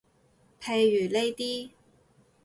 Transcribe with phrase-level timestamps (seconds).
[0.59, 1.69] 譬如呢啲